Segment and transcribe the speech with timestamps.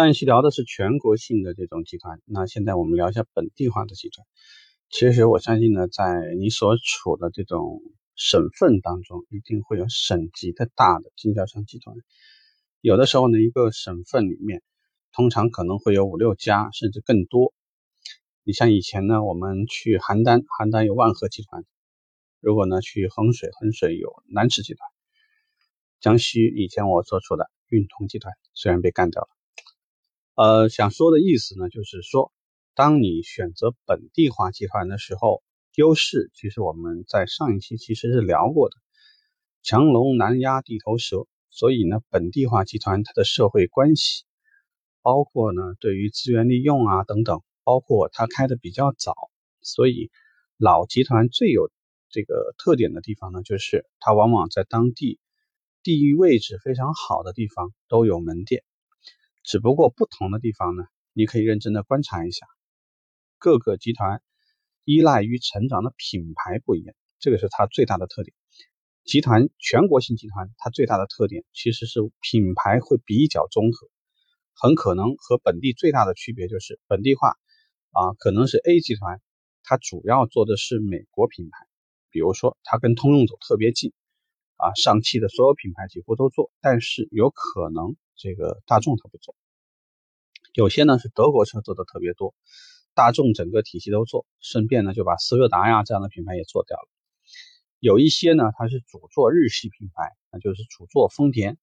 [0.00, 4.26] 上一期聊的是全国性的这种集团，那现在我们聊一下本地化的集团。
[4.88, 7.82] 其实我相信呢，在你所处的这种
[8.14, 11.94] 省份当中，一定会有省级的大的经销商集团。
[12.80, 14.62] 有的时候呢，一个省份里面
[15.12, 17.52] 通常可能会有五六家，甚至更多。
[18.42, 21.60] 你像以前呢，我们去邯郸，邯郸有万和集团；
[22.40, 24.80] 如果呢去衡水，衡水有南池集团。
[26.00, 29.28] 江西以前我所处的运通集团虽然被干掉了，
[30.40, 32.32] 呃，想说的意思呢，就是说。
[32.74, 35.42] 当你选择本地化集团的时候，
[35.74, 38.76] 优势其实我们在上一期其实是聊过的，
[39.62, 41.26] 强龙难压地头蛇。
[41.50, 44.24] 所以呢，本地化集团它的社会关系，
[45.02, 49.12] 包括呢对于资源利用啊等等，包括它开的比较早，
[49.60, 50.10] 所以
[50.56, 51.70] 老集团最有
[52.08, 55.20] 这个特点的地方呢，就是它往往在当地
[55.82, 58.62] 地域位置非常好的地方都有门店，
[59.42, 62.46] 只不过不同的地方呢，你可以认真的观察一下。
[63.38, 64.22] 各个集团
[64.84, 68.34] 依赖于成长的品牌不一样，这个是它最大的特点。
[69.04, 73.88] 集团全国性集团它最大的特点其实是品牌会比较综合，
[74.52, 77.30] 很可能和本地最大的区别就是本地化
[77.92, 79.20] 啊，可能是 A 集团
[79.62, 81.66] 它主要做的是美国品牌，
[82.10, 83.92] 比如说它跟通用走特别近
[84.56, 89.34] 啊，上汽的所有品牌几乎都做，但是有可能这个大众它不做，
[90.52, 92.34] 有些呢是德国车做的特别多。
[92.92, 96.88] 大众整个体系都做，顺便呢就把斯柯达呀这样的品牌也做掉了。
[97.78, 101.56] 有一些呢，它是主做日系品牌，那就是主做丰田。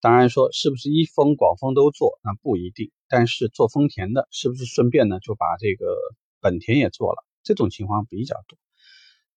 [0.00, 2.90] 当然说是不是一丰、广丰都做，那不一定。
[3.06, 5.94] 但是做丰田的，是不是顺便呢就把这个
[6.40, 7.26] 本田也做了？
[7.42, 8.56] 这种情况比较多。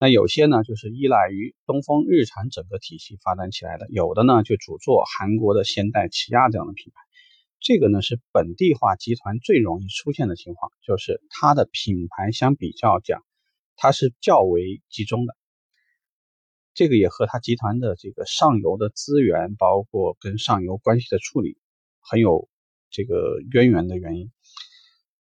[0.00, 7.02] 那有些呢就是依赖于东风日产整个体系发展起来的，有的呢就主做韩国的现代、起亚这样的品牌。
[7.60, 13.24] 这个呢是本地化集团最容易出现的情况，就是它的品牌相比较讲，
[13.74, 15.34] 它是较为集中的。
[16.74, 21.58] 这个也和它集团的这个上游的资源，包括跟上游关系的处理，
[21.98, 22.48] 很有
[22.90, 24.30] 这个渊源的原因。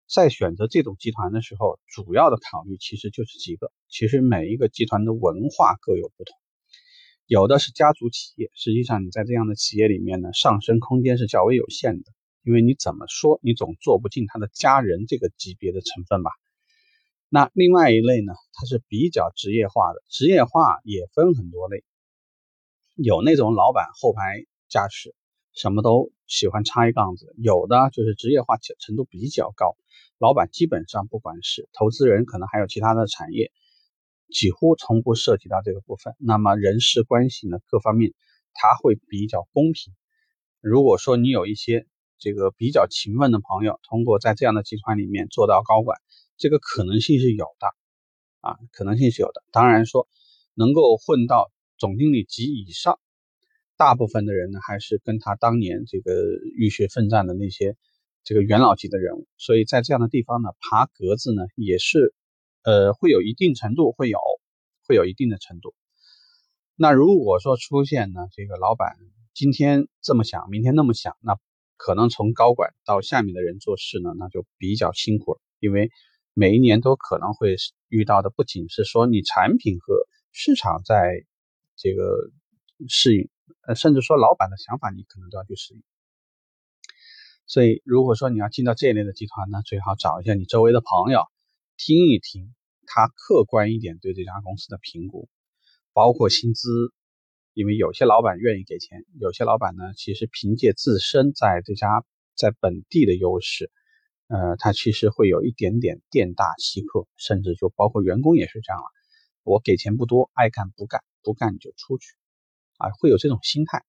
[0.07, 3.71] 在选择这种集团的时候，主要的考虑其实就是几个。
[3.89, 6.35] 其实每一个集团的文化各有不同，
[7.25, 12.11] 有的是家族企业，实际上你在这样的企业里面呢，上升空间是较为有限的。
[12.43, 16.31] 因为你怎么说，你总做不进他的家人这个级别的成分吧？
[17.27, 21.83] 那另外一类呢，它是比较职业化的，职业化也分很多类，
[22.95, 25.13] 有那种老板后排驾驶，
[25.57, 29.75] 什么都喜欢插一杠子；有的就是职业化程度比较高，
[30.19, 33.51] 老板基本上不管是投资人，可能还有其他的产业，
[34.29, 36.13] 几乎从不涉及到这个部分。
[36.19, 38.13] 那么人事关系呢，各方面
[38.53, 39.95] 他会比较公平。
[40.61, 41.87] 如果说你有一些，
[42.19, 45.99] 这个比较勤奋的朋友，通过在这样的集团里面做到高管，
[46.37, 47.67] 这个可能性是有的，
[48.41, 49.43] 啊，可能性是有的。
[49.51, 50.07] 当然说，
[50.53, 52.99] 能够混到总经理级以上，
[53.77, 56.11] 大部分的人呢，还是跟他当年这个
[56.55, 57.75] 浴血奋战的那些
[58.23, 59.27] 这个元老级的人物。
[59.37, 62.13] 所以在这样的地方呢，爬格子呢，也是，
[62.63, 64.19] 呃，会有一定程度会有，
[64.87, 65.73] 会有一定的程度。
[66.75, 68.97] 那如果说出现呢，这个老板
[69.33, 71.37] 今天这么想，明天那么想，那。
[71.79, 75.91] 可能从高管到下面的人做事呢，那就比较辛苦了，因为
[76.33, 77.55] 每一年都可能会
[77.87, 79.95] 遇到的，不仅是说你产品和
[80.31, 81.23] 市场在
[81.75, 82.31] 这个
[82.89, 83.29] 适应，
[83.67, 85.83] 呃，甚至说老板的想法你可能都要去适应。
[87.45, 91.23] 所以，如果说你要进到这一类的集团呢，最好找一下你周围的朋友，
[91.77, 92.53] 听一听
[92.85, 95.29] 他客观一点对这家公司的评估，
[95.93, 96.93] 包括薪资。
[97.53, 103.71] 因为有些老板愿意给钱，有些老板呢，其实凭借自身在这家在本地的优势，
[104.27, 108.85] 呃，他其实会有一点点店大欺客，甚至就包括员工也是这样了。
[109.41, 112.13] 我给钱不多，爱干不干，不干你就出去，
[112.77, 113.83] 啊，会有这种心态。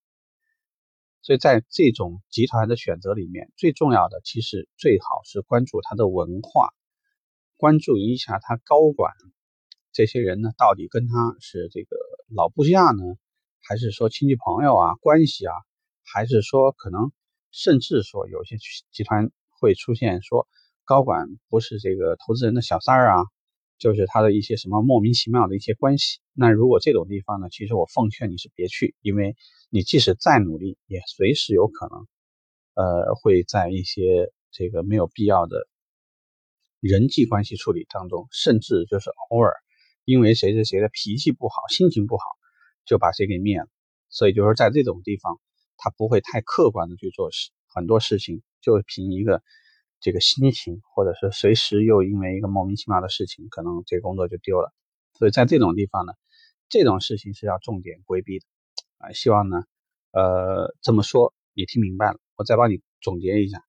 [1.21, 6.71] 所以在这种集团的选择里面，最重要的其实最好是关注他的文化，
[7.57, 9.13] 关注一下他高管
[9.92, 11.97] 这些人呢，到底跟他是这个
[12.34, 13.03] 老部下呢？
[13.60, 15.53] 还是说亲戚朋友啊，关系啊，
[16.04, 17.13] 还是说可能
[17.51, 18.57] 甚至说有些
[18.92, 19.30] 集团
[19.60, 20.48] 会出现说
[20.84, 23.24] 高管不是这个投资人的小三儿啊，
[23.77, 26.21] 就是他的一些什么莫名其妙的一些关系。
[26.41, 29.35] 那如果这种地方呢，其实我奉劝你是别去，因为
[29.71, 32.07] 你即使再努力，也随时有可能，
[32.75, 35.67] 呃，会在一些这个没有必要的
[36.81, 39.55] 人际关系处理当中，甚至就是偶尔
[40.05, 42.25] 因为谁谁谁的脾气不好，心情不好。
[42.87, 43.69] 就把谁给灭了，
[44.09, 45.39] 所以就是在这种地方，
[45.77, 49.43] 他不会太客观的去做事，很多事情就凭一个
[50.01, 54.73] 这个心情，或者是随时又因为一个莫名其妙的事情，可能这工作就丢了。
[55.19, 56.15] 所以在这种地方呢，
[56.68, 58.47] 这种事情是要重点规避的
[58.98, 59.12] 啊。
[59.12, 59.65] 希望呢，
[60.12, 63.62] 呃，这么说你听明白了，我再帮你总结一下。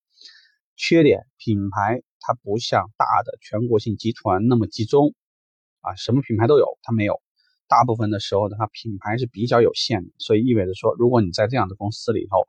[0.75, 5.13] 缺点，品牌它不像大的全国性集团那么集中
[5.81, 7.21] 啊，什么品牌都有，它没有。
[7.67, 12.47] 大部分的时候呢，它品牌是比较有限的，所以意味着说，如果你在这样的公司里头，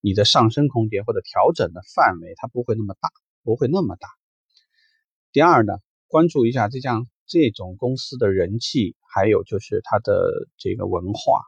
[0.00, 3.10] 你的上升空间或者调整的范围它不会那么大，
[3.44, 4.08] 不会那么大。
[5.30, 5.74] 第二呢，
[6.06, 11.40] 关注一下这样这种公司的人气，还有就是它的这个文化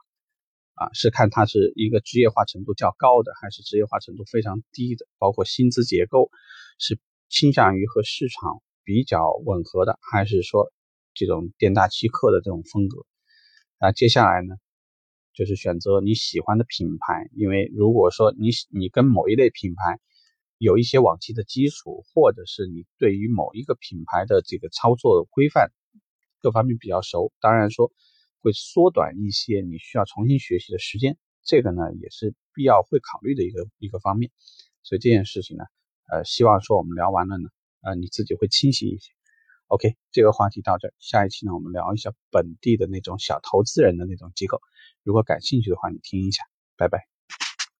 [0.75, 6.29] 啊，是看它是一个职业化程度较高的，还是职业化程度非常低的，包括薪资结构
[6.77, 10.71] 是倾向于和市场比较吻合的，还是说
[11.13, 13.05] 这种店大欺客的这种风格。
[13.79, 14.55] 那接下来呢，
[15.33, 19.99] 就是选择你喜欢的品牌，因为如果说你你跟某一类品牌
[20.57, 25.71] 有一些往期的基础，或者是你对于某一个品牌的这个操作规范
[26.45, 27.91] 各方面比较熟，当然说
[28.39, 34.29] 会缩短一些你需要重新学习的时间，这个呢也是必要会考虑的一个一个方面。
[34.83, 35.63] 所以这件事情呢，
[36.11, 37.49] 呃，希望说我们聊完了呢，
[37.81, 39.11] 呃，你自己会清晰一些。
[39.69, 44.61] OK，这个话题到这，下一期呢，我们聊一下本地的那种小投资人的那种机构。
[45.01, 46.43] 如果感兴趣的话，你听一下，
[46.77, 47.14] 拜拜。